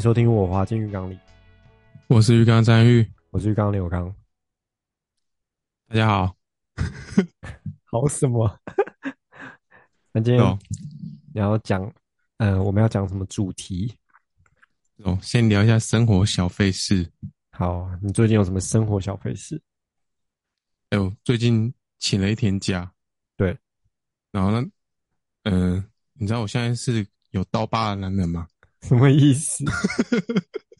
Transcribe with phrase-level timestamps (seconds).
[0.00, 1.18] 迎收听我滑进浴缸里。
[2.06, 4.10] 我是浴缸张玉，我是浴缸刘刚。
[5.88, 6.34] 大家好，
[7.84, 8.58] 好什么？
[10.10, 10.58] 那今天
[11.34, 11.84] 你要讲，
[12.38, 13.94] 嗯、呃，我们要讲什么主题？
[15.04, 17.06] 哦，先聊一下生活小费事。
[17.50, 19.60] 好，你最近有什么生活小费事？
[20.88, 22.90] 哎呦，最近请了一天假。
[23.36, 23.54] 对，
[24.32, 24.66] 然后呢，
[25.42, 28.48] 嗯、呃，你知道我现在是有刀疤的男人吗？
[28.88, 29.64] 什么意思？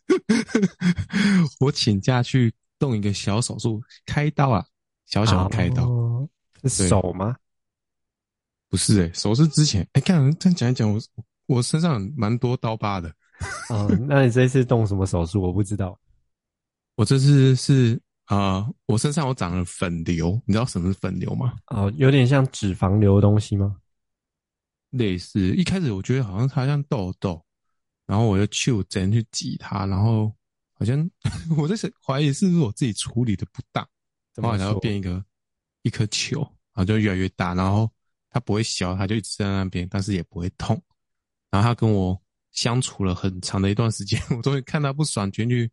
[1.61, 4.65] 我请假去动一个小手术，开刀啊，
[5.07, 5.89] 小小的开刀。
[5.89, 6.29] 哦、
[6.65, 7.37] 是手吗？
[8.69, 9.83] 不是诶、欸、手是之前。
[9.93, 11.01] 哎、欸，看这样讲一讲，我
[11.47, 13.13] 我身上蛮多刀疤的。
[13.69, 15.43] 哦，那你这次动什么手术？
[15.43, 15.99] 我不知道。
[16.97, 21.55] 我这次是啊、呃，我身上我长了粉瘤，你知道什么是粉瘤吗？
[21.69, 23.77] 哦，有点像脂肪瘤的东西吗？
[24.91, 27.45] 类似，一开始我觉得好像它像痘痘。
[28.11, 30.35] 然后我就去针去挤它，然后
[30.73, 31.09] 好像
[31.57, 33.89] 我在怀疑是不是我自己处理的不当，
[34.35, 35.25] 然后它会变一个
[35.83, 36.41] 一颗球，
[36.75, 37.89] 然后就越来越大，然后
[38.29, 40.83] 它不会消，它就一直在那边，但是也不会痛。
[41.53, 45.71] 然后它跟我相处了很长的一段时间，我终于看它不爽，决定去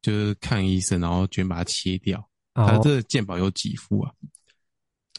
[0.00, 2.26] 就是看医生，然后决定把它切掉。
[2.54, 4.10] 他这个健保有几付啊。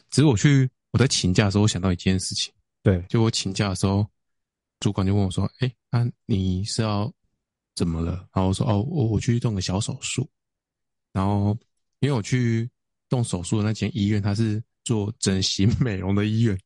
[0.10, 4.04] 只是我去我在请假的时候，我想到一件事情，对，就我请假的时候。
[4.80, 7.12] 主管就问我说：“哎、那，啊，你是要
[7.76, 10.30] 怎么了？”然后我说：“哦，我我去动个小手术。”
[11.12, 11.58] 然后
[12.00, 12.70] 因为我去
[13.10, 16.58] 动手术的那间医院，它是做整形美容的医院，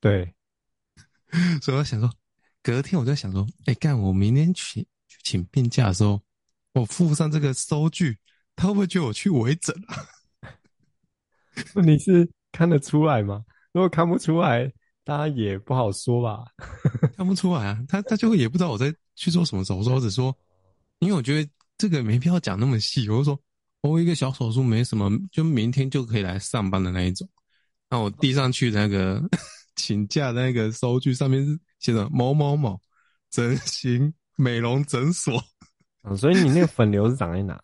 [0.00, 0.34] 对，
[1.62, 2.12] 所以我想说，
[2.62, 4.86] 隔天我就想说：“哎、欸，干，我明天去
[5.24, 6.20] 请病假的时候，
[6.74, 8.18] 我附上这个收据，
[8.54, 9.96] 他会不会觉得我去微整啊？”
[11.74, 13.42] 问题是看得出来吗？
[13.72, 14.70] 如果看不出来。
[15.04, 16.44] 大家也不好说吧，
[17.16, 17.84] 看不出来啊。
[17.88, 20.36] 他他就也不知道我在去做什么手术，我只说，
[21.00, 23.08] 因为我觉得这个没必要讲那么细。
[23.08, 23.40] 我就说，
[23.80, 27.28] 我一个小手术没什么，就明天就可以来上班的那一种。
[27.90, 29.22] 那我递上去的那个
[29.76, 32.80] 请假的那个收据上面是写着某某某
[33.30, 35.42] 整形美容诊所。
[36.02, 37.60] 嗯，所以你那个粉瘤是长在哪？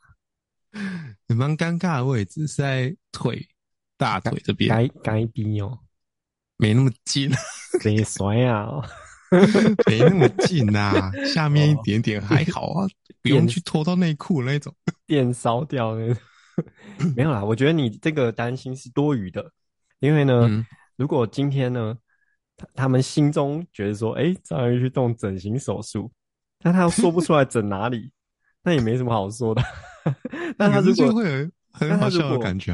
[1.28, 3.48] 蛮尴尬的位置是在腿
[3.96, 5.78] 大腿这边，该该逼哦。
[6.58, 7.30] 没那么近，
[7.82, 8.68] 别摔啊！
[9.86, 12.86] 没那么近呐、啊， 下面一点点还好啊，
[13.22, 14.74] 不用去拖到内裤那种，
[15.06, 16.16] 电烧掉那种。
[17.14, 19.52] 没有啦，我觉得你这个担心是多余的，
[20.00, 21.96] 因为呢，嗯、如果今天呢，
[22.74, 26.10] 他们心中觉得说，哎、欸，张玉去动整形手术，
[26.58, 28.10] 但他又说不出来整哪里，
[28.64, 29.62] 那也没什么好说的。
[30.56, 32.72] 那他如果会很好笑的感觉、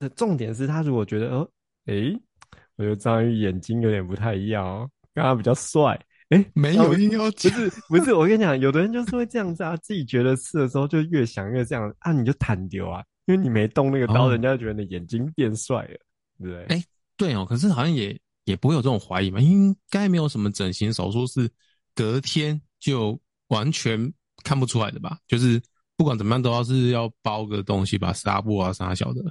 [0.00, 1.48] 啊，重点是他如果觉得，哦，
[1.86, 2.22] 哎、欸。
[2.76, 5.98] 我觉得张宇眼睛有点不太一样哦，刚刚比较帅。
[6.30, 15.98] 哎、欸，没有硬要讲，不是不是，我跟你讲，有的人就是会这样子啊，自己觉得吃的时候就越想越这样啊，你就弹丢啊，因为你没动那个刀，哦、人家就觉得你眼睛变帅了，
[16.38, 16.62] 对不对？
[16.64, 16.84] 哎、欸，
[17.18, 21.46] 对哦，可是好像也也不会有这种怀疑嘛，应该没有什么整形手术是
[21.94, 24.10] 隔天就完全
[24.42, 25.18] 看不出来的吧？
[25.28, 25.60] 就是
[25.98, 29.22] 不管怎么样，都要是要包个东西吧，纱布啊啥小的。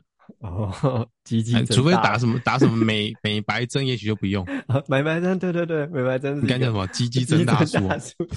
[0.42, 4.44] 哦，鸡鸡，除非打什么打什么美 美白针，也许就不用。
[4.88, 6.42] 美白针，对对对，美白针。
[6.42, 6.88] 你刚讲什么？
[6.88, 7.78] 鸡鸡针大叔。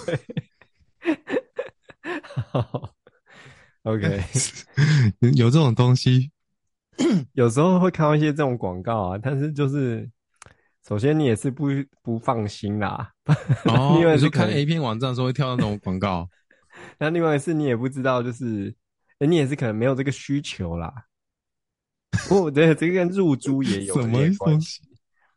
[0.06, 0.19] 对。
[3.84, 4.23] OK，
[5.34, 6.31] 有这种东西，
[7.32, 10.08] 有时候会看到一些这种广告啊，但是就是，
[10.87, 11.69] 首先你也是不
[12.02, 13.11] 不放心啦。
[13.64, 16.28] 哦，另外是看 A 片网站的时候会跳到那种广告，
[16.99, 18.75] 那另外是你也不知道，就是，
[19.19, 20.93] 哎，你也是可能没有这个需求啦。
[22.29, 24.81] 不，对，这个跟入珠也有点关系。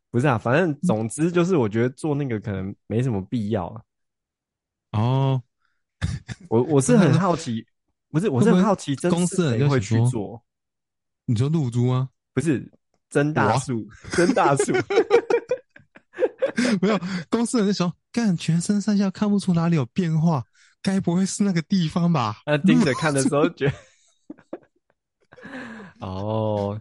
[0.10, 3.81] 不是啊，反正总之就是，我觉得做那个可能没什么必要啊。
[4.94, 5.44] 哦，
[6.50, 7.66] 我我是很好奇，
[8.10, 10.42] 不是，我是很好奇，公司人会去做？
[11.25, 12.10] 你说入珠吗？
[12.34, 12.72] 不是，
[13.10, 14.72] 增大树，增大术。
[16.81, 17.00] 没有，
[17.30, 20.44] 公司人的时候干全身上下看不出哪里有变化，
[20.81, 22.38] 该不会是那个地方吧？
[22.45, 23.74] 那盯着看的时候觉得。
[25.99, 26.79] 哦，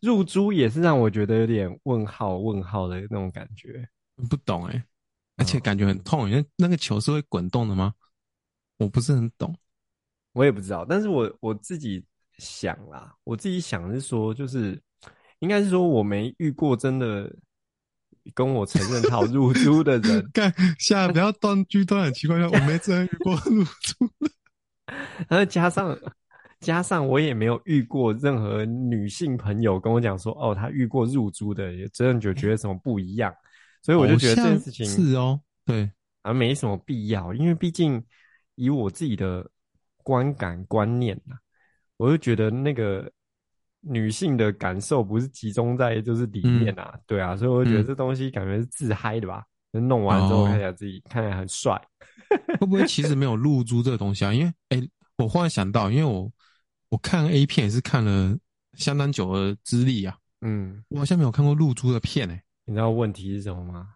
[0.00, 3.88] 入珠也是让我觉得有点问号问号的那种感觉，
[4.28, 4.84] 不懂哎、欸，
[5.36, 7.92] 而且感觉很痛，因为那个球是会滚动的吗？
[8.78, 9.54] 我不是很懂，
[10.32, 10.84] 我也不知道。
[10.84, 12.04] 但是我我自己
[12.38, 14.80] 想啦，我自己想是说，就是
[15.40, 17.30] 应该是说我没遇过真的
[18.34, 20.30] 跟我承认他有入珠的人。
[20.32, 24.30] 看，下不要断句断很奇怪，我没真的遇过入珠的，
[25.28, 25.98] 然后加上。
[26.66, 33.32] 加上我也没有遇过任何女性朋友跟我讲说，哦，她遇过入珠的，也真的就觉得什么不一样，
[33.82, 35.88] 所以我就觉得这件事情是哦，对，
[36.22, 38.04] 啊没什么必要，因为毕竟
[38.56, 39.48] 以我自己的
[40.02, 41.36] 观感观念呐，
[41.98, 43.08] 我就觉得那个
[43.80, 49.44] 女性的感受不是集中在就是里面啊，嗯、对啊，所以我觉得这东西感觉是自嗨的吧。
[49.72, 51.80] 嗯、弄完之后看起来自己、哦、看起来很帅，
[52.58, 54.34] 会不会其实没有露珠这个东西啊？
[54.34, 56.28] 因为哎、欸，我忽然想到，因为我
[56.96, 58.34] 我看 A 片也是看了
[58.72, 62.42] 相当久的资历啊，嗯，我好像没有看过露珠的片诶、欸。
[62.64, 63.88] 你知道问题是什么吗？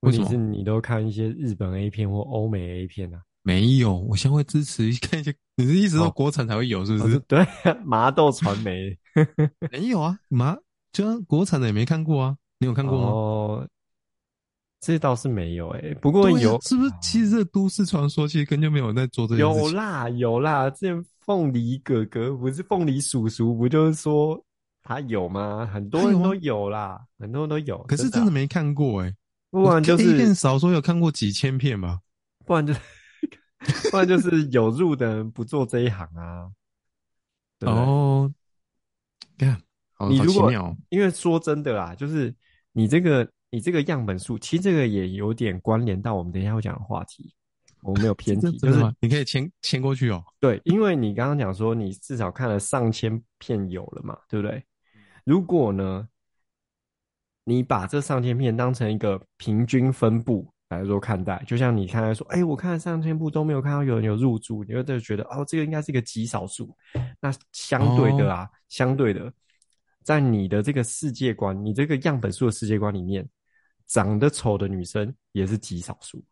[0.00, 3.22] 问题是你都看一些日本 A 片或欧美 A 片啊？
[3.42, 5.32] 没有，我先会支持看一些。
[5.54, 7.14] 你是一直说国产才会有，是不是？
[7.14, 7.46] 哦哦、对，
[7.84, 8.98] 麻豆传媒
[9.70, 10.56] 没有啊，麻
[10.92, 12.36] 就国产的也没看过啊。
[12.58, 13.06] 你有看过吗？
[13.10, 13.68] 哦，
[14.80, 15.94] 这倒是没有哎、欸。
[15.94, 16.92] 不过有，是不是？
[17.00, 19.40] 其实这都市传说其实根本就没有人在做这些。
[19.40, 20.68] 有啦，有啦。
[20.70, 24.42] 之前凤梨哥哥不是凤梨叔叔，不就是说
[24.82, 25.68] 他有吗？
[25.72, 27.78] 很多人都有啦，很多人都有。
[27.84, 29.14] 可是真的没看过哎、欸。
[29.50, 31.98] 不然就是少说有看过几千片吧，
[32.46, 32.72] 不然就
[33.90, 36.48] 不然就是有入的人不做这一行啊。
[37.62, 38.32] 哦，
[39.36, 39.60] 看，
[40.08, 40.52] 你如果
[40.88, 42.32] 因为说真的啦，就是
[42.70, 47.34] 你这个你这个样本数，其实这个也有点关联到我们等一下会讲的话题。
[47.82, 50.22] 我没有偏题，就是你可以牵牵过去哦。
[50.38, 54.64] 对，因为你刚刚讲说你至少看了上千片有了嘛，对不对？
[55.24, 56.08] 如果呢？
[57.44, 66.72] 你把这上千片当成一个平均分布来说看待，就像你刚才说，哎、欸，我看了上千部都没有看到有人有入住，你就觉得哦，这个应该是一个极少数。
[67.18, 69.32] 那相对的啊，哦、相对的，
[70.04, 73.26] 在你的这个世界观，你这个样本数的世界观里面，
[73.90, 76.24] 长得丑的女生也是极少数。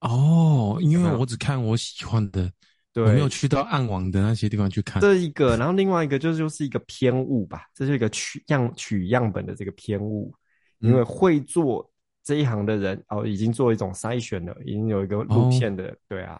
[0.00, 2.50] 哦，因为我只看我喜欢的。
[2.92, 5.00] 对，我没有去到暗网的那些地方去看。
[5.00, 10.32] 这一个，然后另外一个就是就是一个偏误吧，这是一个取样取样本的这个偏误，
[10.78, 11.90] 因为会做
[12.22, 16.38] 这一行的人哦，已经做一种筛选了，已经有一个路线的，哦、对啊。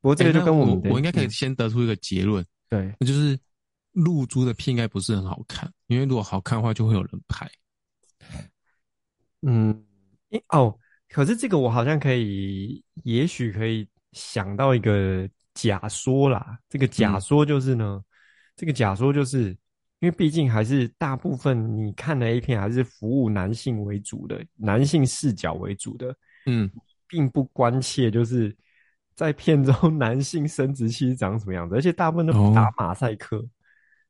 [0.00, 3.36] 不过这个就跟我们、欸我，我应该可以先得出一个结论，对，那就是
[3.92, 7.50] 露珠的片应该不是很好看，因为如果好看的话，就会有人拍。
[9.42, 9.84] 嗯，
[10.48, 15.28] 哦，可是这个我好像可以，也许可以想到一个。
[15.54, 18.04] 假说啦，这个假说就是呢，嗯、
[18.54, 19.48] 这个假说就是
[19.98, 26.14] 因为毕竟还是大部分你看的 A 片还是服务男性为主的，男性视角为主的，
[26.46, 26.70] 嗯，
[27.08, 28.56] 并不关切就是
[29.16, 33.48] 在片中 男性生殖器长什么样子，而且大部分都打马赛克，哦、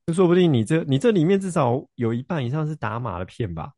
[0.08, 3.72] 就说不定你这你这里面至少有一半以上是打马的片吧。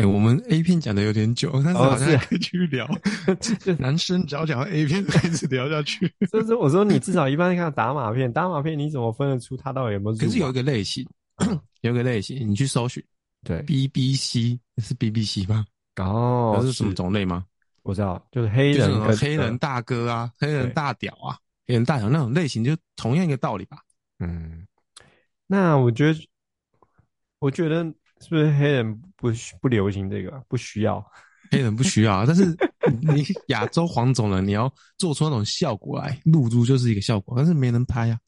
[0.00, 2.86] 哎、欸，我们 A 片讲的有点久，但是好像可以继续聊。
[2.86, 6.10] 哦、是男生只要讲到 A 片，就一直聊下去。
[6.30, 10.16] 所以说，我说你至少一般看打码片，打码片你怎么分得出它到底有没有？
[10.16, 11.06] 可是有一个类型，
[11.82, 13.04] 有一个类型，你去搜寻，
[13.44, 15.66] 对，BBC 是 BBC 吗？
[15.96, 17.44] 哦，那是什么种类吗？
[17.82, 21.36] 我知道，就是黑人跟黑人大哥啊，黑人大屌啊，
[21.66, 23.76] 黑人大屌那种类型，就同样一个道理吧。
[24.18, 24.66] 嗯，
[25.46, 26.18] 那我觉得，
[27.38, 27.92] 我觉得。
[28.22, 30.30] 是不是黑人不不流行这个？
[30.46, 31.02] 不需要，
[31.50, 32.24] 黑人不需要啊。
[32.28, 32.44] 但是
[33.00, 38.18] 你亚洲黄种人，你要做出那种效果来，露珠就是一个效果，但是没人拍啊。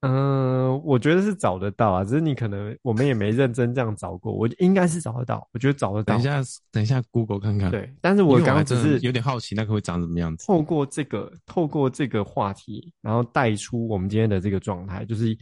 [0.00, 6.14] 嗯，我觉得是找得到啊，只是你可能我们也没认真这样找过，我应该是找得到，我觉得找得到。
[6.14, 7.70] 等一下，等一下，Google 看看。
[7.70, 10.46] 对，但是我刚刚只是有点好奇，那个会长什么样子。
[10.46, 15.36] 透过这个，透过这个话题，然后带出我们今天的这个状态，就是。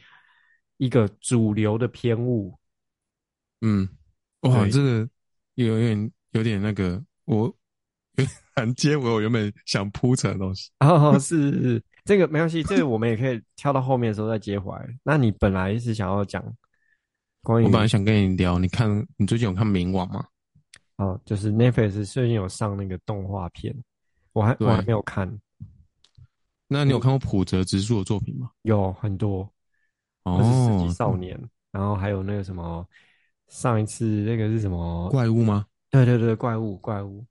[0.83, 2.53] 一个主流的偏误，
[3.61, 3.89] 嗯，
[4.41, 5.09] 哇，这个
[5.55, 7.55] 有点有点那个，我
[8.57, 10.73] 很接我原本想铺陈的东西。
[10.81, 14.99] 哦，是是是，这个没关系，这个我们也可以跳到后面的时候再接回来。
[15.05, 16.43] 那你本来是想要讲
[17.45, 20.27] 关于，我本来想跟你聊，你看你最近有看冥王吗？
[20.97, 23.73] 哦，就是 Netflix 最近有上那个动画片，
[24.33, 25.33] 我还我还没有看。
[26.67, 28.51] 那你有看过浦泽直树的作品吗？
[28.63, 29.49] 有很多。
[30.25, 32.87] 哦，是世纪少年，嗯、然后还有那个什么，
[33.49, 35.67] 上一次那个是什么怪物吗？
[35.91, 37.25] 对对对，怪物怪物。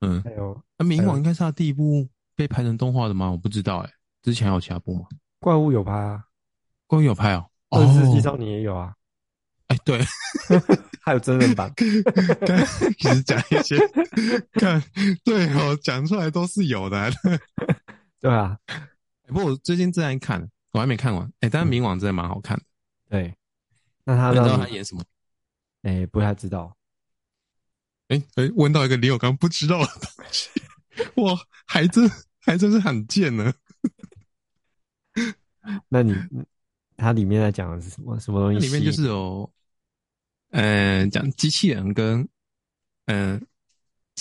[0.00, 3.30] 嗯，还有那冥王应该是他第一部被拍成动画的吗？
[3.30, 3.92] 我不知道哎、欸，
[4.22, 5.06] 之前有其他部吗？
[5.40, 6.22] 怪物有拍啊，
[6.86, 7.44] 怪物有拍哦。
[7.70, 8.94] 哦，世纪少年也有啊。
[9.68, 10.00] 哎，对，
[11.02, 11.72] 还有真人版。
[11.76, 13.76] 其实讲一些，
[14.54, 14.82] 看
[15.24, 17.10] 对哦，讲出来都是有的。
[18.20, 18.56] 对啊，
[19.26, 20.48] 不过我最近正在看。
[20.72, 22.64] 我还没看完，哎、欸，但是冥王真的蛮好看的。
[23.08, 23.34] 对，
[24.04, 25.02] 那他知道他演什么？
[25.82, 26.76] 哎、欸，不太知道。
[28.08, 30.50] 哎哎、欸，问到一个李友刚不知道的东西，
[31.16, 32.10] 哇，还真
[32.40, 33.52] 还真是罕见呢。
[35.88, 36.14] 那你
[36.96, 38.18] 它里面在讲的是什么？
[38.18, 38.66] 什么东西？
[38.66, 39.52] 里面就是有，
[40.50, 42.26] 嗯、呃，讲机器人跟，
[43.06, 43.38] 嗯、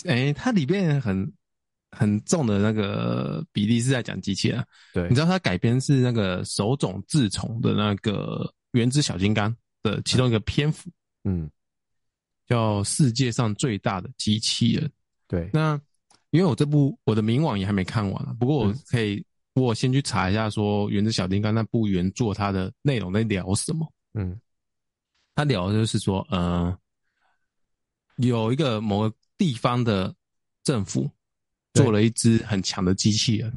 [0.03, 1.33] 呃，哎、欸，它里面很
[1.97, 4.63] 很重的那个比例是在讲机器人。
[4.93, 9.51] 对，你知道它改编是那个手冢治虫的那个《原子小金刚》
[9.81, 10.91] 的其中一个篇幅，
[11.23, 11.49] 嗯，
[12.45, 14.91] 叫世界上最大的机器人。
[15.27, 15.79] 对，那
[16.29, 19.15] 因为我这部我的冥王也还没看完，不过我可以、
[19.55, 23.91] 嗯、我先去查一下说《原子小金刚》那部原作它的内容在聊什么。
[24.13, 24.39] 嗯，
[25.33, 26.77] 他聊的就是说，呃，
[28.17, 30.13] 有一个某个地方的
[30.63, 31.09] 政府。
[31.77, 33.51] 做了一只很强的机器人，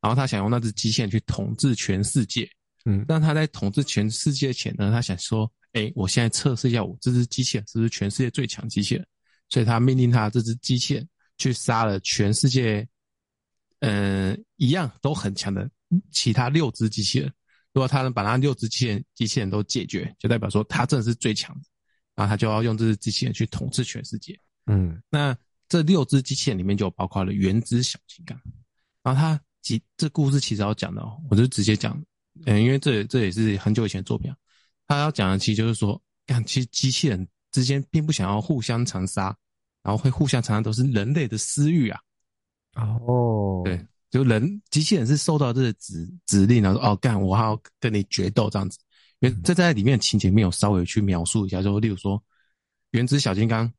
[0.00, 2.48] 然后他想用那只机器人去统治全世界。
[2.86, 9.06] 嗯，但他在统治全世界前呢，他想说：“哎，我现在测试一下我这只机器人是不是全世界最强机器人。”
[9.48, 11.08] 所以他命令他这只机器人
[11.38, 12.86] 去杀了全世界，
[13.80, 15.70] 呃，一样都很强的
[16.10, 17.32] 其他六只机器人。
[17.72, 21.62] 如果他能把那六只机器人机器人都解决，就代表说他真的是最强的。
[22.14, 24.38] 然后他就要用这只机器人去统治全世界。
[24.66, 25.34] 嗯，那。
[25.68, 28.38] 这六只机器人里面就包括了原子小金刚，
[29.02, 32.00] 然后它其这故事其实要讲的，我就直接讲，
[32.44, 34.30] 嗯，因为这这也是很久以前的作品，
[34.86, 39.34] 他要讲的其实就是说，看其实机器人之间并不想要互相残杀，
[39.82, 42.00] 然后会互相残杀都是人类的私欲啊。
[42.74, 48.78] 哦，对，就人机器人是受到这个指指令，然后说哦干，我还要跟你决斗这样子，
[49.20, 52.22] 因为这在里面的情节没有稍微去描述一下，就例如说
[52.90, 53.72] 原子小金刚。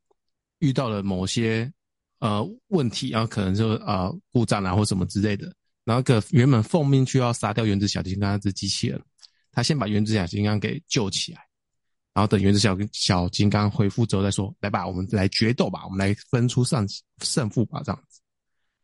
[0.60, 1.72] 遇到了某些
[2.20, 9.02] 呃问题，然后可能就呃故障啊或什么之类的，然后个原本奉命去要杀掉原子小金刚那只机器人，
[9.52, 11.42] 他先把原子小金刚给救起来，
[12.14, 16.88] 然后等原子小小金刚恢复之后再说，来吧，我们来决斗吧，我们来分出胜
[17.22, 18.22] 胜负吧，这样子。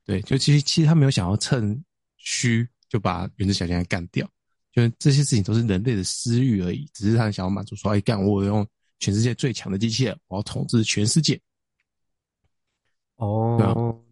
[0.05, 1.83] 对，就其实其实他没有想要趁
[2.17, 4.29] 虚就把原子小金刚干掉，
[4.73, 8.67] 就这些事情都是人类的私欲而已，只是他想要满足说，哎干，我用
[8.99, 11.39] 全世界最强的机器人，我要统治全世界。
[13.21, 14.03] 哦，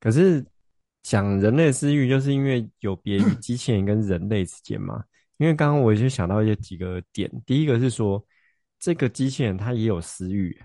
[0.00, 0.42] 可是
[1.02, 5.04] 讲人类私欲，就是因为有别于机器人跟人类之间嘛。
[5.36, 8.24] 因为刚刚我就想到一些几个点，第一个是说，
[8.80, 10.58] 这个机器人它也有私欲，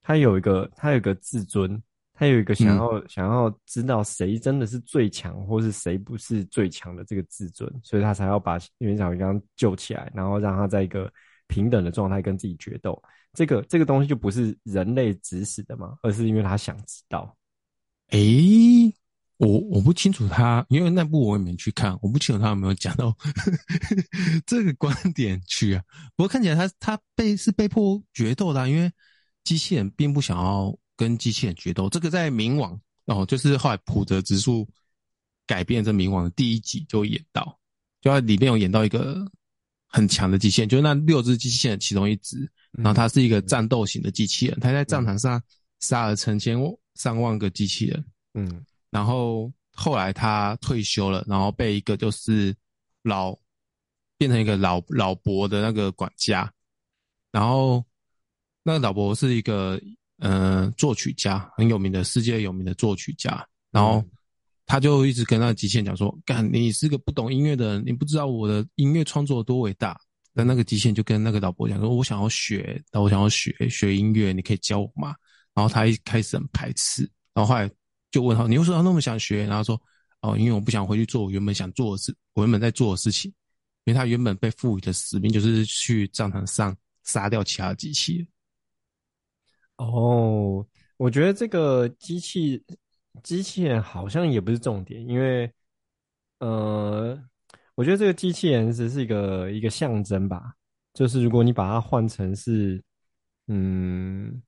[0.00, 1.80] 它有一个，它有一个自尊，
[2.14, 11.12] 它有一个想要、嗯、想要知道谁真的是最强，或是谁不是最强的这个自尊，所以他才要把原子小鱼刚救起来，然后让他在一个
[11.46, 13.00] 平等的状态跟自己决斗。
[13.34, 15.96] 这个这个东西就不是人类指使的吗？
[16.02, 17.36] 而是因为他想知道。
[18.08, 18.92] 诶，
[19.36, 23.14] 我我不清楚他，因为那部我也没去看，我不清楚他有没有讲到
[24.46, 25.82] 这个观点去啊。
[26.16, 28.90] 不过看起来他他被是被迫决斗的，因为
[29.44, 31.88] 机器人并不想要跟机器人决斗。
[31.88, 34.66] 这个在冥王哦，就是后来普泽直树
[35.46, 37.58] 改变这冥王的第一集就演到，
[38.00, 39.30] 就在里面有演到一个
[39.86, 42.50] 很强的机器人，就是那六只机器人其中一只。
[42.72, 45.42] 然后他是一个战斗型的机器人，他在战场上
[45.80, 46.58] 杀了成千
[46.94, 48.04] 上万个机器人。
[48.34, 52.54] 嗯，然后后来他退休了，然后被一个就是
[53.02, 53.36] 老
[54.16, 56.52] 变成一个老老伯的那个管家，
[57.32, 57.84] 然后
[58.62, 59.80] 那个老伯是一个
[60.18, 64.04] 嗯、呃、作曲家，很有名的世界有名的作曲家，然后
[64.66, 69.98] 他就一直跟那个机器人讲说：“干，你是个不懂音乐的人，你不知道我的音乐创作多伟大。”
[70.38, 75.12] 但那个机器人就跟那个导播讲说：“我想要学，但我想要学学音乐，你可以教我吗？”
[75.52, 77.02] 然后他一开始很排斥，
[77.34, 77.68] 然后后来
[78.12, 79.74] 就问他：“你为什么那么想学？”然后说
[80.22, 83.28] ：“哦，因为我不想回去做我原本想做的事，我原本在做的事情。
[83.82, 88.28] 因为他原本被赋予的使命就是去战场上杀掉其他机器人。”
[89.78, 90.64] 哦，
[90.98, 92.62] 我觉得这个机器
[93.24, 95.52] 机器人好像也不是重点，因为
[96.38, 97.20] 呃。
[97.78, 100.52] 我觉得这个机器人只是一个一个象征吧，
[100.94, 102.82] 就是如果你把它换成是，
[103.46, 104.42] 嗯，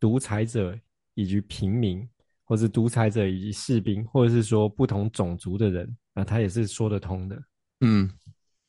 [0.00, 0.76] 独裁者
[1.14, 2.04] 以及平民，
[2.42, 7.40] 或是独裁者以及士兵，或者是说不同种族的人，那他也是说得通的。
[7.82, 8.10] 嗯，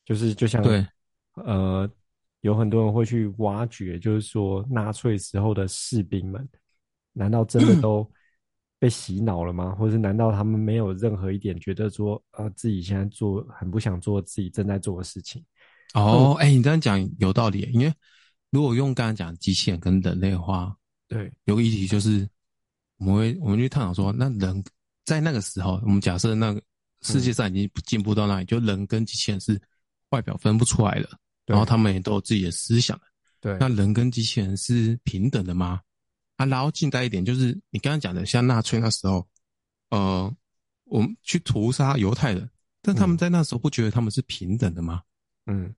[0.04, 0.86] 就是就像对，
[1.34, 1.90] 呃，
[2.42, 6.48] 有很多人会去挖掘，就是说纳粹时候的士兵们，
[7.12, 8.08] 难道真的 都？
[8.84, 9.74] 被洗脑了吗？
[9.76, 15.42] 或者是难道他们没有任何一点觉得说，呃，自己现在做很不想做自己正在做的事情？
[15.94, 17.60] 哦，哎、欸，你这样讲有道理。
[17.72, 17.90] 因为
[18.50, 20.76] 如果用刚才讲机器人跟人类的话，
[21.08, 22.28] 对，有个议题就是，
[22.98, 24.62] 我们会我们去探讨说，那人
[25.06, 26.62] 在那个时候，我们假设那个
[27.00, 29.58] 世界上已经进步到那里，嗯、就人跟机器人是
[30.10, 31.08] 外表分不出来了，
[31.46, 33.00] 然后他们也都有自己的思想。
[33.40, 35.80] 对，那人跟机器人是平等的吗？
[36.36, 39.26] 啊，然后近代一点，就是你刚刚讲的，像纳粹那时候，
[39.90, 40.32] 呃，
[40.84, 42.48] 我们去屠杀犹太人，
[42.82, 45.02] 但他们在那时候不觉得他们是平等的吗？
[45.46, 45.74] 嗯，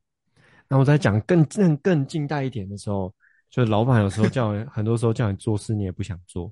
[0.69, 3.15] 那我在讲更更更近代一点的时候，
[3.51, 6.51] 就是老板有时候叫， 很多时候叫你做事，你也不想做，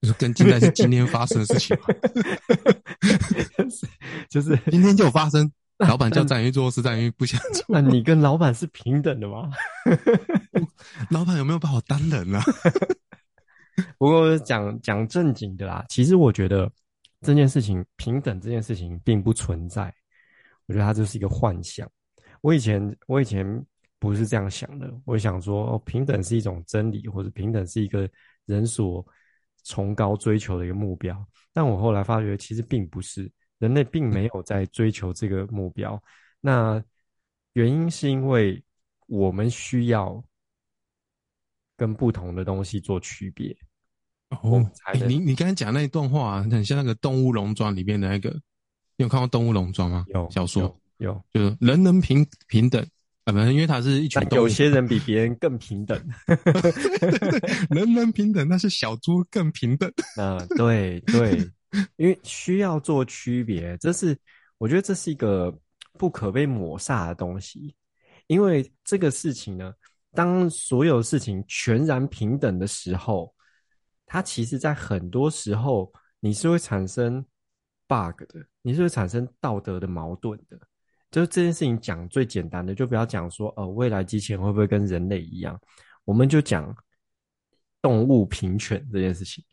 [0.00, 1.86] 就是跟近代是今天发生的事情吗？
[3.58, 3.86] 就是
[4.30, 7.64] 就是今天就发生，老板叫站员做事，站员不想做。
[7.68, 9.50] 那你跟老板是平等的吗？
[11.10, 12.42] 老板有没有把我当人啊？
[13.98, 16.70] 不过讲讲正经的啦，其实我觉得
[17.20, 19.92] 这件事情平等这件事情并不存在，
[20.66, 21.90] 我觉得它就是一个幻想。
[22.40, 23.44] 我以前我以前
[23.98, 28.08] 不是这样想的，我想说哦，平等是一种真理，或者平等是一个
[28.46, 29.06] 人所
[29.64, 31.24] 崇高追求的一个目标。
[31.52, 36.02] 但我后来发觉，其实并不是，人类并没有在追求这个目标。
[36.40, 36.82] 那
[37.52, 38.60] 原因是因为
[39.06, 40.22] 我们需要
[41.82, 43.52] 跟不同的东西做区别。
[44.30, 48.30] 哦，欸、你你刚才讲那一段话，啊，很像那个《动物农庄》里面的那个，
[48.96, 50.04] 你有看过《动物农庄》吗？
[50.14, 50.78] 有小说。
[50.98, 52.80] 有，就是人人平平等
[53.24, 56.00] 啊，不，因为它是一群，有些人比别人更平等。
[57.70, 59.92] 人人平等，那是小猪更平等。
[60.16, 61.36] 啊， 对对，
[61.96, 64.16] 因为需要做区别，这是
[64.58, 65.52] 我觉得这是一个
[65.98, 67.74] 不可被抹煞的东西。
[68.28, 69.74] 因为这个事情呢，
[70.14, 73.34] 当所有事情全然平等的时候，
[74.06, 77.24] 它其实在很多时候你是会产生
[77.86, 80.58] bug 的，你是会产生道德的矛盾的。
[81.10, 85.60] 就是这件事情讲最简单的，就不要讲说，呃，未来机器人会不会跟人类一样？
[86.04, 86.74] 我们就讲
[87.82, 89.44] 动物平权这件事情。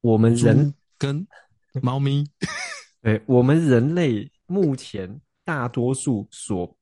[0.00, 1.26] 我们人跟
[1.82, 2.24] 猫咪，
[3.02, 6.76] 对，我们人类目前大多数所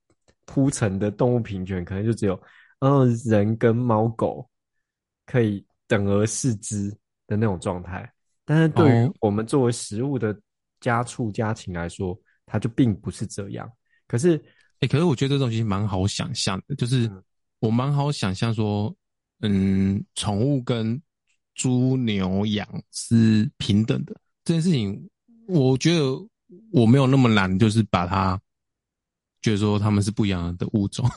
[0.51, 2.37] 铺陈的动物平权，可能就只有，
[2.79, 4.45] 呃，人跟猫狗
[5.25, 6.89] 可以等而视之
[7.25, 8.11] 的那种状态。
[8.43, 10.37] 但是对于我们作为食物的
[10.81, 13.71] 家畜家禽来说，它就并不是这样，
[14.09, 14.41] 可是，哎、
[14.81, 17.09] 欸，可是我觉得这东西蛮好想象的，就是
[17.59, 18.93] 我蛮好想象说，
[19.39, 21.01] 嗯，宠物跟
[21.55, 24.13] 猪牛羊是平等的。
[24.43, 25.09] 这件事情，
[25.47, 26.01] 我觉得
[26.73, 28.37] 我没有那么难，就是把它
[29.41, 31.09] 觉得说他们是不一样的物种。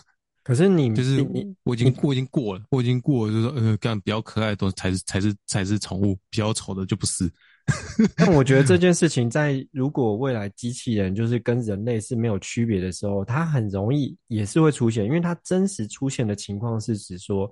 [0.42, 7.30] 可是你 就是你我已经我已经过了，我已经过了，就是说呃，干比较可爱的东西才是才是才是宠物，比较丑的就不是。
[8.14, 17.50] 但我觉得这件事情在如果未来机器人就是跟人类是没有区别的时候，它很容易也是会出现，因为它真实出现的情况是指说，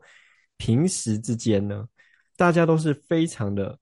[0.58, 1.86] 平时之间呢，
[2.36, 3.78] 大家都是非常的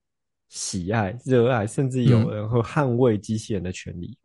[0.47, 4.17] 喜爱、热爱，甚至有人会捍卫机器人的权利。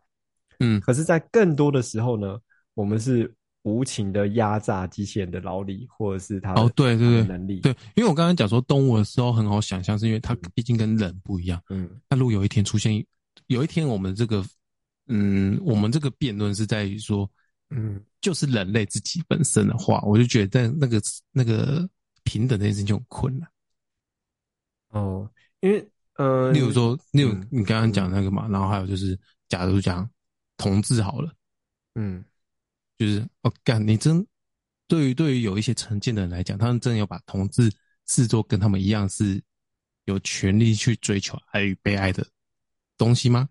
[0.60, 2.38] 嗯，可是，在更多的时候呢，
[2.76, 3.28] 我们是。
[3.66, 11.60] 无情的压榨机器人的劳力，或者是他哦，对对对，能力对，因为我刚刚讲说动物的时候很好想象，是因为它毕竟跟人不一样。
[11.68, 13.04] 嗯，那如果有一天出现，
[13.48, 14.40] 有一天我们这个，
[15.08, 17.28] 嗯，我们这个辩论是在于说，
[17.70, 21.00] 嗯，就是人类自己本身的话，我就觉得那个
[21.32, 21.90] 那个
[22.22, 23.50] 平等这件事情就很困难。
[24.90, 25.84] 哦，因为
[26.18, 30.08] 呃，例如说，例如你刚刚讲那个嘛，然后还有就是，假如讲
[30.56, 31.32] 同志好了，
[31.96, 32.24] 嗯。
[32.98, 34.26] 就是哦，干你真
[34.88, 37.70] 对于对于有一些成见的人来讲，他们真的要把同志
[38.06, 39.42] 视作跟他们一样是
[40.04, 42.26] 有权利去追求爱与被爱的
[42.96, 43.48] 东西吗？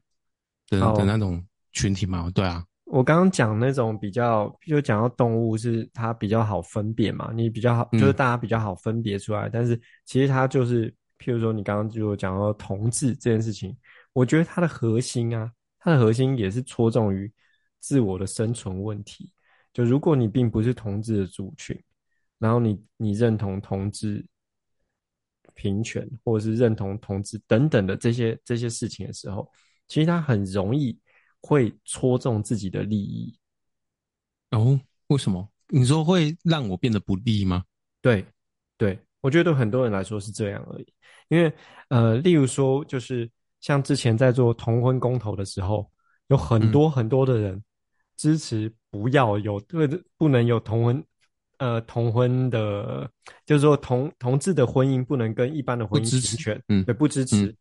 [0.70, 2.32] 的的那种群体吗？
[2.34, 9.48] 对啊，我刚刚讲那种比较，就讲到动物是它比较好分辨嘛，你比较好，就是大家比较好分别出来。
[9.48, 13.78] 嗯、但是其实它就是，譬如说你刚刚就讲到同志这件事情，
[14.14, 17.32] 我觉得它的核心啊，它的核心也是戳中于
[17.80, 19.32] 自我的生存问题。
[19.76, 21.78] 就如果你并不是同志的族群，
[22.40, 24.26] 然后你你认同同志
[25.54, 29.52] 平权，或者是认同同志等等的这些这些事情的时候，
[29.90, 30.98] 其实他很容易
[31.42, 33.38] 会戳中自己的利益。
[34.52, 35.46] 哦，为什么？
[35.68, 37.66] 你说会让我变得不利吗？
[38.02, 38.26] 对，
[38.78, 40.88] 对，我觉得对很多人来说是这样而已。
[41.28, 41.52] 因为
[41.90, 45.92] 呃，例如说，就是像之前在做同婚公投的时候，
[46.28, 47.62] 有很多很多的人
[48.16, 48.74] 支持。
[48.96, 49.86] 不要有，对，
[50.18, 51.04] 不能有同婚，
[51.58, 53.10] 呃，同婚的，
[53.46, 57.48] 就是说同同志的婚姻不能跟一般的婚姻平权，嗯，对，不支持。
[57.48, 57.56] 嗯、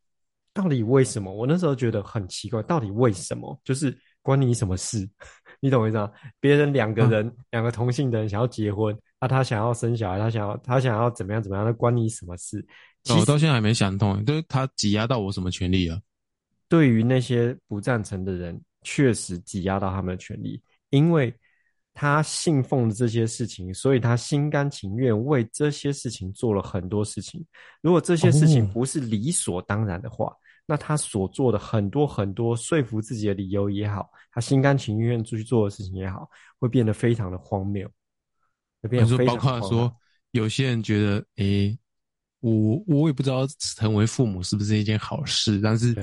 [0.52, 1.32] 到底为什么？
[1.32, 3.58] 我那时候觉得很奇怪，到底为什么？
[3.64, 5.08] 就是关你什么事？
[5.60, 6.10] 你懂我意思吗？
[6.38, 12.64] 别人两个人，两、啊、个同性的人想要结婚，啊，他想要生小孩，他想要他想要怎么样怎么样，那关你什么事？
[13.08, 16.00] 我、哦、到现在还没想通，就是他挤压到我什么权利啊？
[16.68, 20.60] 对于那些不赞成的人，确实挤压到他们的权利。
[20.94, 21.34] 因为
[21.92, 27.44] 他信奉的这些事情，所以他心甘情愿为这些事情做了很多事情。
[27.82, 36.28] 如果这些事情不是理所当然的话，哦、那他所做的很多很多说服自己的理由也好，他心甘情愿出去做的事情也好，
[36.58, 37.88] 会变得非常的荒谬。
[38.82, 39.60] 会变得非常荒谬。
[39.60, 39.96] 包括说，
[40.30, 41.78] 有些人觉得，诶，
[42.40, 45.94] 我我也不知道成为父母是不是一件好事，但是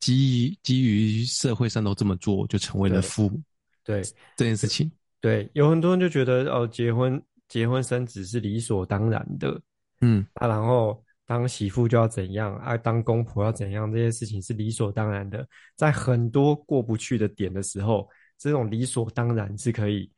[0.00, 3.42] 基于基于社会上都这么做，就成为了父母。
[3.88, 9.58] 对，对这件事情，对，有很多人就觉得哦，结婚结婚生子是理所当然的，
[10.02, 15.48] 嗯啊，然后当媳妇就要怎样啊，当公婆要怎样，这些事情是理所当然的。
[15.74, 20.10] 在很多过不去的点的时候，这种理所当然是可以，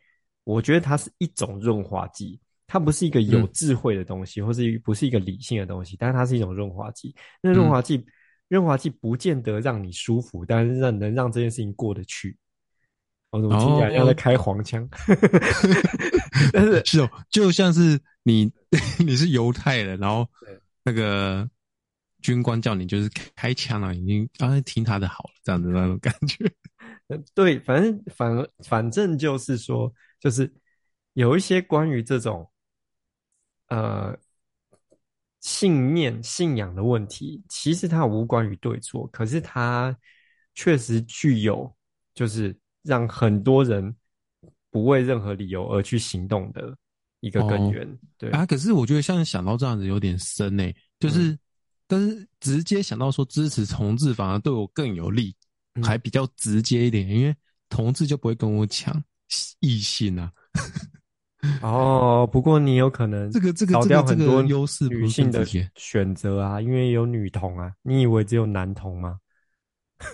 [0.43, 2.41] 我觉得它是一种润滑剂。
[2.67, 7.13] 它不是一个有智慧的东西，嗯、或是不是一个理性的东西，但是它是一种润滑剂。
[7.43, 7.97] 那润滑剂，
[8.47, 12.37] 润、嗯、滑剂不见得让你舒服，但是让能让这件事情过得去。
[13.31, 14.83] 我怎么听起来像在开黄腔？
[14.85, 14.89] 哦、
[16.53, 18.53] 但是 是哦，就像是你
[18.99, 20.29] 你是犹太人，然后
[20.83, 21.49] 那个
[22.23, 26.51] 军官叫你就是开枪了，已经啊听他的好了，这样子那种感觉。
[27.35, 30.53] 对，反正反反正就是说，就是
[31.15, 32.49] 有一些关于这种。
[33.69, 34.19] 呃，
[35.41, 39.97] 信念、信仰的问题，其实它无关于对错，可是它
[40.57, 41.73] 确实具有，
[42.13, 43.95] 就是让很多人
[44.71, 46.77] 不为任何理由而去行动的
[47.21, 47.87] 一个根源。
[47.87, 51.39] 哦、对啊，可是我觉得像想到这样子有点深诶，就是，嗯、
[51.87, 55.35] 但是直接想到说支持同志反而对我更有利，
[55.75, 57.35] 嗯、还比较直接一点，因为
[57.69, 59.03] 同志就不会跟我抢
[59.61, 60.33] 异性啊。
[61.63, 69.19] 哦，不过你有可能这个这个少掉很多优势女性的选择啊，因为有女同啊，你以为只有男同吗？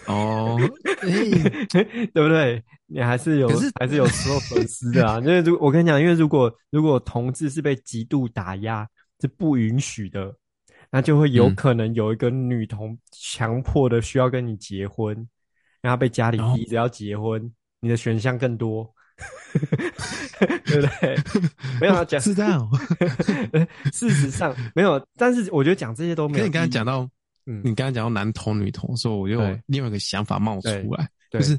[0.06, 0.58] 哦，
[1.00, 2.62] 对不对？
[2.86, 5.18] 你还是有，是还是有时候粉丝的啊。
[5.24, 8.86] 因为如我跟你讲，因为如果如果同志是被极度打压，
[9.20, 10.34] 是不允许的，
[10.90, 15.26] 那就会有可能有一个女同强迫的需要跟你结婚，
[15.80, 18.92] 然后被家里逼着要结婚，哦、你的选项更多。
[20.66, 21.16] 对不对？
[21.80, 22.68] 没有要讲是这样。
[23.90, 26.44] 事实上没有，但是我觉得讲这些都没有。
[26.44, 27.08] 你刚才讲到，
[27.46, 31.54] 嗯，你刚刚讲到男同女同的时候，我又有另外一个想法冒出来，就是，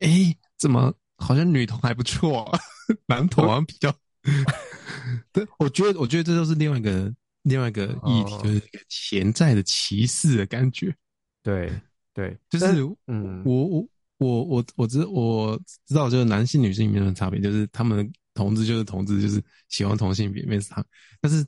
[0.00, 2.58] 哎、欸，怎么好像女同还不错，啊，
[3.06, 3.94] 男同好像比较。
[5.32, 7.12] 对，我觉得，我觉得这就是另外一个
[7.42, 10.94] 另外一个议题，就是潜在的歧视的感觉。
[11.42, 11.70] 对
[12.14, 12.66] 对，就是
[13.06, 13.88] 嗯，我我。
[14.18, 20.82] 我我我知我知道，就是男性女性里面的差别，就是他们同志就是同志，就是喜欢同性别，没是他。
[21.20, 21.46] 但是，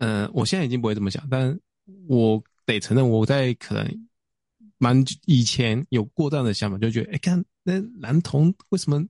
[0.00, 1.56] 呃，我现在已经不会这么想，但
[2.08, 4.08] 我得承认，我在可能
[4.78, 9.04] 蛮以前有过这样的想法，就觉得，哎、欸，看那男同为什么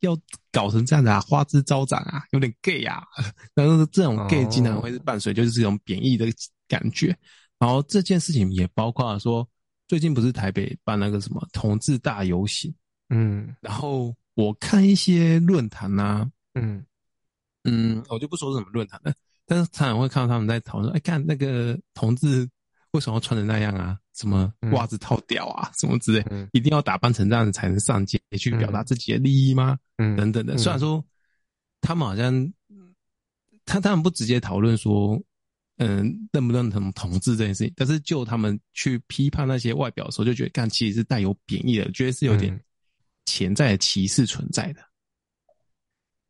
[0.00, 0.18] 要
[0.52, 3.02] 搞成这样子啊，花枝招展啊，有点 gay 啊。
[3.54, 6.26] 然后这种 gay 经常会是伴随就是这种贬义的
[6.68, 7.16] 感觉。
[7.58, 9.48] 然后这件事情也包括说。
[9.88, 12.74] 最近不是台北办那个什么同志大游行，
[13.10, 16.84] 嗯，然后我看一些论坛呐，嗯
[17.62, 19.14] 嗯，我就不说是什么论坛了，
[19.46, 22.50] 但是常常会看到他们在讨论，哎，看那个同志
[22.96, 23.96] 为什么要穿成那样啊？
[24.14, 29.78] 什么袜子套屌啊， 什么之类，嗯，一定要打扮成这样子才能上街去表达自己的利益吗？
[29.98, 30.58] 嗯，等等的。
[30.58, 31.04] 虽然说
[31.80, 32.52] 他们好像
[33.64, 35.22] 他他们不直接讨论说。
[35.78, 37.72] 嗯，认不认同同志这件事情？
[37.76, 42.58] 但是就他们去批判那些外表的时候，就觉得，干其实是带有贬义的，觉得是有点
[43.26, 44.80] 潜在的歧视存在的。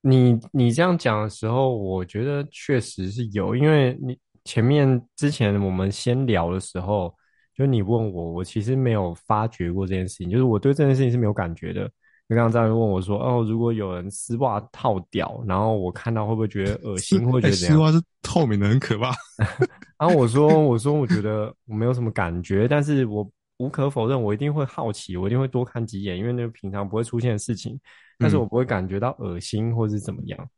[0.01, 7.13] 你你这样讲的时候，我觉得确实是有，因为你前面之前我们先聊的时候，
[7.55, 11.91] 就你问我，我其实没有发觉过这件事情，就是我对这件事情是没有感觉的。
[12.29, 19.13] 你刚刚在问我说：“哦，如果有人丝袜套屌，然后我看到会不会觉得恶心，会觉得怎样？”丝袜是透明的，很可怕。
[19.99, 23.29] 然后我说：“我说，我觉得我没有什么感觉，但是我
[23.59, 27.79] 无可否认，我一定会好奇，我一定会多看几眼，因为那个平常不会出现的事情，
[28.19, 30.51] 但是我不会感觉到恶心或是怎么样。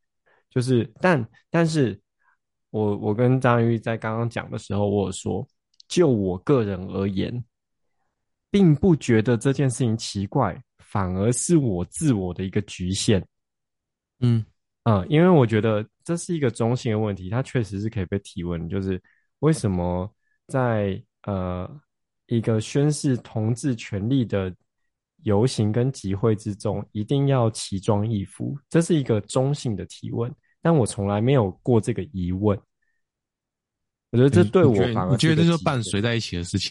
[0.48, 2.00] 就是，但但是
[2.70, 5.46] 我我跟张玉在刚刚讲的时候，我有说，
[5.88, 7.44] 就我个人而言，
[8.50, 13.22] 并不觉得这件事情奇怪。”反而是我自我的一个局限，
[14.20, 14.42] 嗯
[14.84, 18.98] 嗯，因为我觉得这是一个中性的问题，它确实是可以被提问，就是
[19.40, 20.10] 为什么
[20.46, 21.70] 在呃
[22.28, 24.50] 一个宣示同志权利的
[25.24, 28.58] 游行跟集会之中，一定要奇装异服？
[28.70, 32.58] 这是一个中性的提问，但我从来没有过这个疑问。
[34.10, 36.70] 我觉得这对我反而我觉得这就伴随在一起的事情，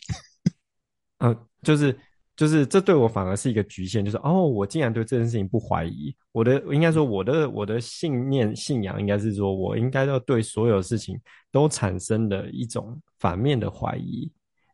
[1.19, 1.97] 嗯， 就是。
[2.37, 11.19] 就是这对我反而是一个局限，就是哦，我竟然对这件事情不怀疑，我的应该说我的我的信念信仰应该是说我应该要对所有事情
[11.51, 14.31] 都产生的一种反面的怀疑，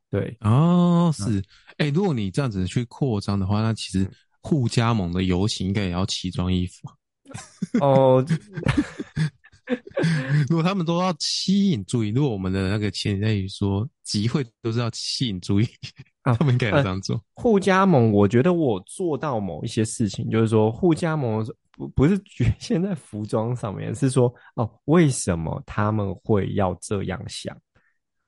[0.09, 1.41] 对哦，是，
[1.77, 6.89] 哎、如果你这样子去扩张的话，那其实互加盟的游行应该也要奇装异服，
[7.81, 8.23] 哦，
[10.49, 15.67] 如果他们都要吸引注意，如果我们的那个潜在于说集会都是要吸引注意，
[16.23, 17.19] 啊，他们应该要这样做。
[17.33, 27.55] 互加盟，我觉得我做到某一些事情，就是说互加盟不不是局 限在服装上面，是说哦，为什么他们会要这样想？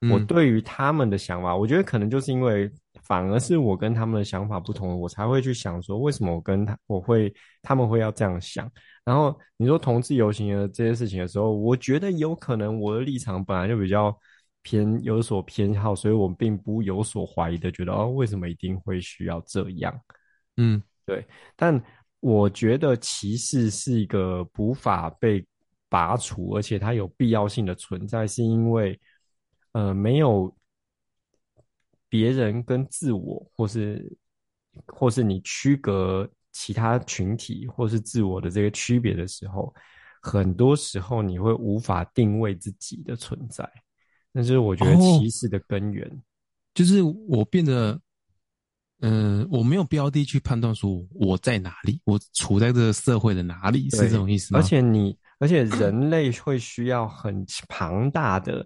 [0.00, 2.70] 嗯、我对于他们的想法，我觉得可能就是因为。
[3.02, 7.32] 反而是我跟他们的想法不同，我才会去想说，为什么我跟他我会
[7.62, 8.68] 他们会要这样想。
[9.04, 14.18] 然后你说同志游行的这些事情的时候，我觉得有可能我的立场本来就比较
[14.62, 19.94] 偏有所偏好，所以我并不有所怀疑的觉得哦，为什么一定会需要这样？
[20.56, 21.24] 嗯，对。
[21.54, 21.80] 但
[22.18, 25.46] 我觉得歧视是一个无法被
[25.88, 28.98] 拔除，而且它有必要性的存在，是因为
[29.76, 30.50] 呃没有。
[32.08, 34.16] 别人跟自我，或是
[34.86, 39.74] 或是你区隔其他群体，或是自我的这个区别的时候，
[40.22, 43.68] 很多时候你会无法定位自己的存在，
[44.30, 46.06] 那就是我觉得歧视的根源。
[46.06, 46.16] 哦，
[46.72, 48.00] 就是我变得，
[49.00, 54.60] 嗯、呃，我没有标的去判断说我在哪里，我处在这个社会的哪里，是这种意思吗？
[54.60, 58.64] 而且你，而且人类会需要很庞大的。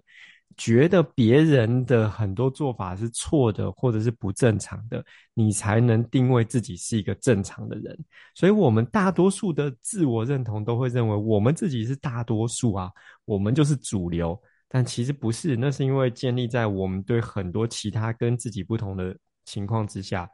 [0.63, 7.97] 觉得别人的很多做法是错的，或者是不正常的，你才能定位自己是一个正常的人。
[8.35, 12.91] 所以，我们大多数的自我认同都会认为我们自己是大多数啊，
[13.25, 14.39] 我们就是主流。
[14.67, 20.29] 但其实不是，那是因为建立在我们对很多其他跟自己不同的情况之下，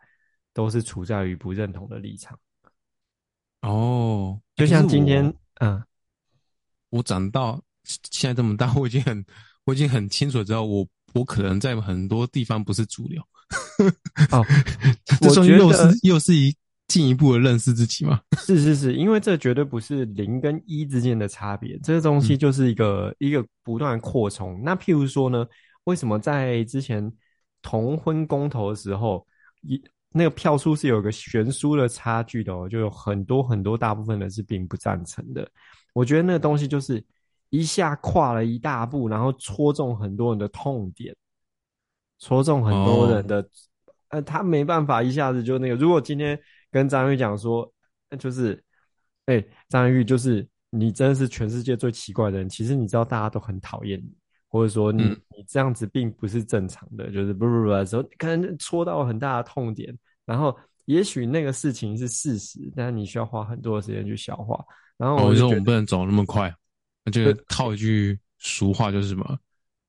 [0.54, 2.38] 都是处在于不认同的立场。
[3.62, 5.82] 哦，就像今天，嗯，
[6.90, 7.64] 我长到
[8.12, 9.26] 现在这么大，我已经很。
[9.68, 13.22] 我已经很清楚知道，我我可能在很多地方不是主流。
[14.32, 14.42] 哦，
[15.20, 16.56] 这说又是又是一
[16.88, 18.22] 进一步的认识自己吗？
[18.40, 24.58] 是是是，因为这绝对不是零跟一之间的差别，这个东西就是一个、嗯、一个不断扩充。
[24.64, 25.46] 那譬如说呢，
[25.84, 27.12] 为什么在之前
[27.62, 29.28] 同婚公投的时候，
[29.64, 35.46] 一那个票数是有个悬殊的差距的哦，就有很多很多大部分人是并不赞成的。
[35.92, 37.04] 我觉得那个东西就是。
[37.50, 41.16] 一下跨了一大步，然后戳中很多人的痛点，
[42.20, 43.48] 戳中很多人的，
[44.10, 45.76] 呃，他没办法一下子就那个。
[45.76, 46.40] 如果今天
[46.72, 47.72] 跟张玉讲说，
[48.20, 48.62] 就是，
[49.26, 52.50] 哎，张玉就是你真的是全世界最奇怪的人。
[52.50, 54.14] 其实你知道大家都很讨厌你，
[54.50, 59.98] 或者说你、嗯、你这样子并不是正常的，就是不不不的时候，可能戳到很大的痛点。
[60.26, 64.64] 然后也许那个事情是事实，但是你需要花很多的时间去消化。
[64.98, 66.54] 然后我就觉得、哦、我说我们不能走那么快。
[67.12, 69.38] 这个套一句俗话就是什么？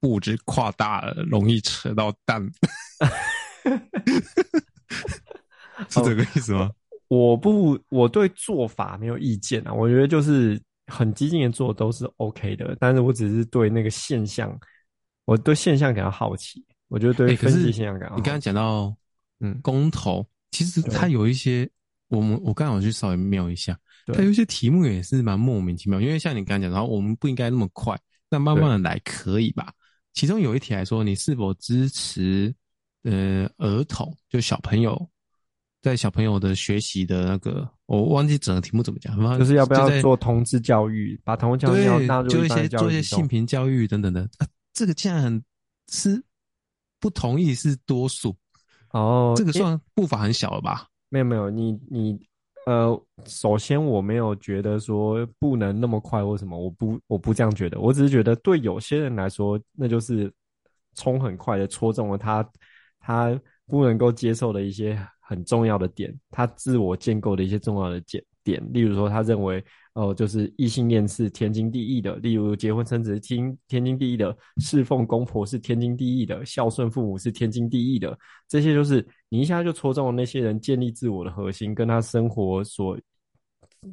[0.00, 2.48] 步子跨大了，容易扯到蛋。
[5.88, 6.70] 是这个意思吗？
[7.08, 9.72] 哦， 我不，我对做法没有意见啊。
[9.72, 14.56] 我觉得就是很激进的做都是 OK 的，但是我只是对那个现象，
[15.24, 16.64] 我对现象感到好奇。
[16.88, 18.20] 我觉得对分析现象感到好奇。
[18.20, 18.94] 你刚刚讲到，
[19.40, 21.68] 嗯，公投，其实它有一些，
[22.08, 23.78] 我们我刚好去稍微瞄一下。
[24.12, 27.94] 它有些题目也是蛮莫名其妙，因为像你刚刚讲，然后我们不应该那么快，
[28.30, 29.70] 那慢慢的来可以吧？
[30.14, 32.54] 其中有一题来说，你是否支持
[33.02, 35.08] 呃儿童，就小朋友
[35.82, 45.44] 在小朋友的学习的那个，我忘记整个题目怎么讲，就是要不要做同志教育，把同志教育纳入就一些做一些性平教育等等的，啊、这个竟然很
[45.92, 46.20] 是
[46.98, 48.34] 不同意是多数
[48.92, 50.88] 哦，这个算步伐很小了吧？
[51.08, 52.20] 没有没有，你你。
[52.66, 60.30] 呃，首先我没有觉得说不能那么快或什么，我不我不这样觉得，我只是觉得对有些人来说，那就是
[60.94, 62.46] 冲很快的戳中了他
[63.00, 69.64] 他不能够接受的一些很重要的点，他自我建构的一些重要的点点，例如说他认为。
[69.94, 78.16] 哦，就是异性恋是天经地义的，例如结婚生子是天天经地义的，侍奉公婆是天经地义的，孝顺父母是天经地义的，
[78.46, 82.98] 这些就是你一下就戳中了那些人建立自我的核心，跟他生活所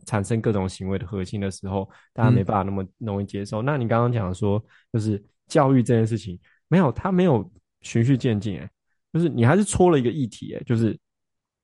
[0.05, 3.61] 产生各种行为的核心的时候，大家没办法那么容易接受。
[3.61, 7.49] 嗯、那你刚刚讲说，就是教育这件事情，没有，他没有
[7.81, 8.69] 循序渐进，哎，
[9.13, 10.97] 就是你还是戳了一个议题，哎，就是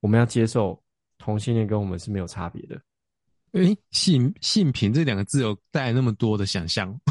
[0.02, 0.82] 我们要接受
[1.18, 2.80] 同性恋跟我们是没有差别的。
[3.54, 6.96] 诶、欸，性性平这两个字有带来那么多的想象。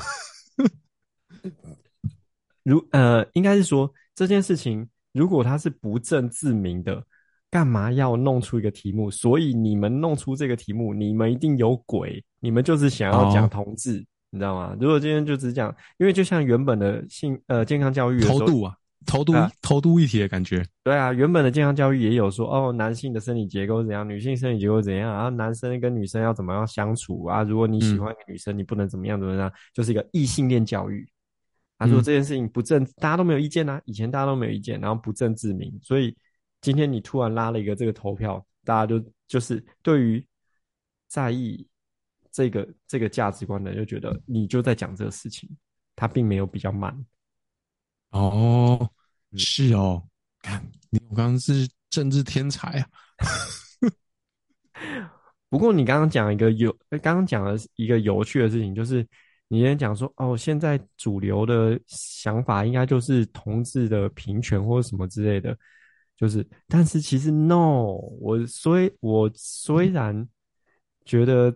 [2.63, 7.03] 如呃，应该是说这件事情，如果它是不证自明的，
[7.51, 9.11] 干嘛要弄出一个题目？
[9.11, 14.77] 所以你们弄出这个题目，你们一定有鬼，你们就是想要讲同志，哦、你知道吗？
[14.81, 20.65] 如果今天就只讲，因为就像原本的性呃健康教育的偷渡啊，头都头都一体的感觉。
[20.85, 27.43] 对啊，原本的健康教育也有说哦，男性的生理结构怎样，女性生理结构怎样，然后男生跟女生要怎么样相处啊？
[27.43, 31.05] 如果你喜欢一个女生，嗯、你不能怎么样怎么样，就是一个异性恋教育。
[31.81, 33.81] 他说这件事情不正，大家都没有意见啊。
[33.87, 36.15] 以前大家都没有意见，然后不正自明，所以
[36.61, 40.23] 今天你突然拉了一个这个投票，大家就就是对于
[41.09, 41.67] 在意
[42.31, 45.49] 这个这个价值观的，就觉得你就在讲这个事情，
[45.97, 46.95] 他并没有比较慢。
[48.11, 48.91] 哦，
[49.39, 50.07] 是哦，
[50.43, 52.87] 看你我刚刚是政治天才啊。
[55.49, 59.09] 不过你刚刚讲一个有，刚刚讲了一个有趣的事情，就是。
[59.53, 65.59] 你先讲说哦，现在主流的想法应该就是同志的平权或者什么之类的，
[66.17, 70.29] 就是，但是其实 no，我虽我虽然
[71.05, 71.53] 觉得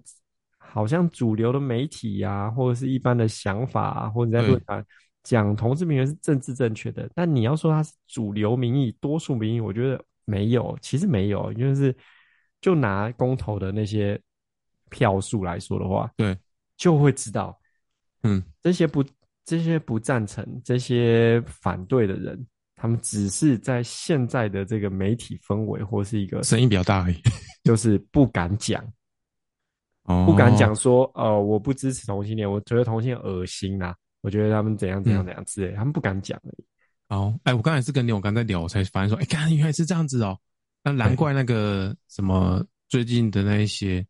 [0.58, 4.84] 好像主流的媒体呀、啊，或者是一般的想法、啊，或者在论坛
[5.22, 11.96] 讲同志平权是政治正确的，但你要说它是主流民意、多数民意，我觉得没有，其实没有，就是
[12.60, 14.20] 就拿公投的那些
[14.90, 16.36] 票数来说的话，对，
[16.76, 17.56] 就会知道。
[18.26, 19.04] 嗯，这些不，
[19.44, 27.20] 这些不赞成、这些反对的人，他们只是在现在的这个媒体氛围或是一个声音比较大而已，
[27.64, 28.82] 就是不敢讲，
[30.04, 36.64] 哦，不敢讲说，呃，我不支持同性恋，我觉得同性恋恶心啊，我觉得他们怎样怎样怎样之类，嗯、他们不敢讲而已。
[37.08, 40.34] 哦，哎，我刚才是跟你我刚在聊，我才发现说，哎，看原来是这样子哦，
[40.82, 44.02] 那难怪那个什么最近的那一些。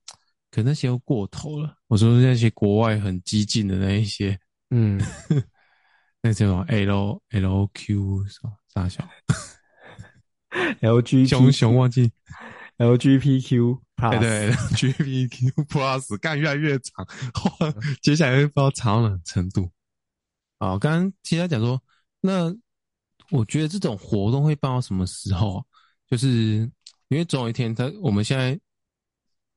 [0.55, 1.77] 可那些又过头了。
[1.89, 4.39] 我说那些国外很激进的那一些，
[4.71, 5.01] 嗯，
[6.23, 9.05] 那叫什么 L L Q 什么大小
[10.81, 12.13] ，L G 熊熊忘记
[12.77, 17.05] L G P Q，对对，L G P Q Plus，干越来越长，
[18.01, 19.69] 接下来会不知道长到哪程度。
[20.59, 21.83] 啊，刚刚其他讲说，
[22.21, 22.55] 那
[23.31, 25.65] 我觉得这种活动会办到什么时候啊？
[26.09, 26.71] 就是
[27.09, 28.57] 因为总有一天，他我们现在。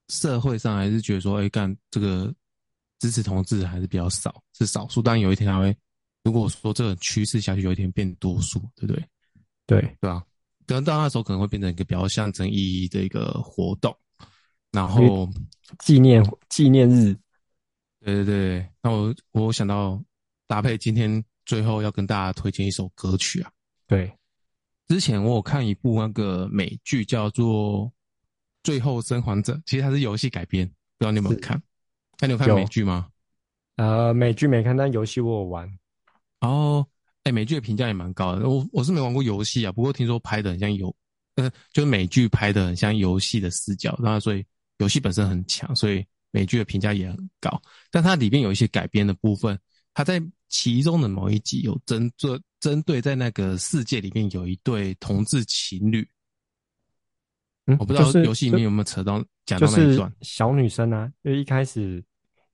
[0.09, 2.33] 社会上还是觉得说，哎、欸，干这个
[2.99, 5.01] 支持同志还是比较少，是少数。
[5.01, 5.75] 但有一天他会，
[6.23, 9.03] 如果说这个趋势下去，有一天变多数，对不对？
[9.65, 10.23] 对对吧？
[10.65, 13.93] 可能到那时候可能会变成一个比较象征意义的一个活动，
[14.71, 15.29] 然后
[15.79, 17.13] 纪念纪念日。
[17.99, 20.01] 对对对，那我我想到
[20.47, 23.51] 搭配今天最后要跟大家推荐一首歌曲啊。
[23.87, 24.11] 对，
[24.87, 27.91] 之前我有看一部那个美剧叫做。
[28.67, 31.57] 最后生还者其实它是游戏改编，不知道你有没有看？
[32.19, 33.07] 那你有看美剧吗？
[33.77, 35.65] 呃，美剧没看，但游戏我有玩。
[36.41, 36.85] 哦，
[37.23, 38.49] 哎、欸，美剧的评价也蛮高的。
[38.49, 40.93] 我我是没玩过游戏啊，不过听说拍的很像游，
[41.35, 44.45] 呃，就是美剧拍的很像游戏的视角，然后所以
[44.79, 47.61] 游戏本身很强，所以美剧的评价也很高。
[47.89, 49.57] 但它里面有一些改编的部分，
[49.93, 56.05] 它在其中的某一集有针对针对在那个世界里面有一对同志情侣。
[57.67, 60.11] 嗯，我不知道游戏里面有没有扯到讲到那一段。
[60.21, 62.03] 小女生啊，因为一开始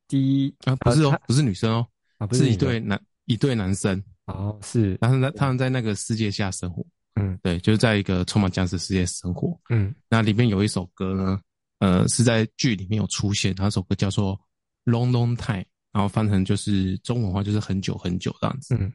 [0.08, 4.04] 第一啊，不是哦，不是女生哦，啊，不是一对男一对男生。
[4.26, 6.84] 哦，是，然后他他们在那个世界下生活，
[7.16, 11.40] 嗯，对，就是在一个充满僵尸世界生活，嗯，那里面有一首歌呢，
[11.80, 14.40] 呃，是在剧里面有出现，那首歌叫做
[14.92, 18.92] 《Long Long Time》，然后翻成就是中文话就是很久很久这样子，嗯，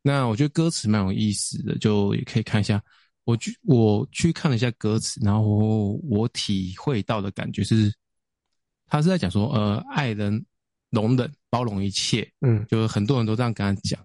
[0.00, 2.82] 那我觉得歌词蛮有意思的，就也可以看一下。
[3.24, 7.92] 我去我去看了一下歌词，然后我，我体会到的感觉是，
[8.86, 10.44] 他是在讲说，呃，爱人
[10.90, 14.04] 容忍包容一切，嗯，就是很多人都这样跟他讲，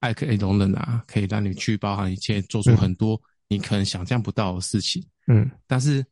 [0.00, 6.04] 爱可以容忍啊，可以让你去包含一切，做出很多你可能想象不到的事情，嗯，但是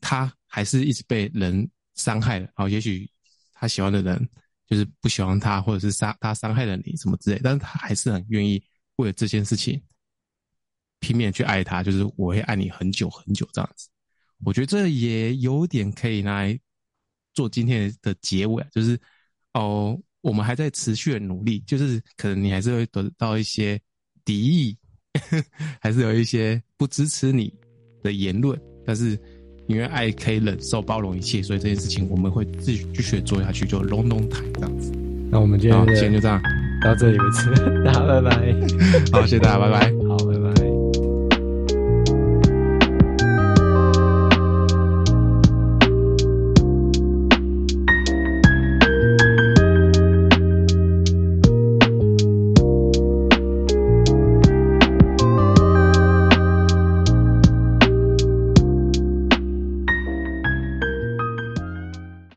[0.00, 3.10] 他还是一直被人伤害了，然后也许
[3.52, 4.28] 他喜欢的人
[4.66, 8.62] 就是不喜欢他，或者是伤他伤害了你什么之类，但是他还是很愿意
[8.96, 9.82] 为了这件事情。
[11.00, 13.88] 拼命去爱他，就是我会爱你很久很久这样子。
[14.44, 16.58] 我觉得这也有点可以拿来
[17.34, 18.98] 做今天的结尾，就是
[19.54, 23.80] 哦，我们还在持续的努力，就是可能你还是会得到一些
[24.24, 24.76] 敌意，
[25.80, 27.52] 还是有一些不支持你
[28.02, 29.18] 的言论，但是
[29.66, 34.92] 因为爱可以忍受包容一切，所以这件事情我们会继续继续做下去，就龙龙台这样子。
[35.30, 36.40] 那我们今天今天就这样
[36.82, 37.50] 到这里为止，
[37.84, 38.54] 大家拜拜。
[39.12, 39.92] 好，谢谢大家，拜拜。
[40.06, 40.27] 好。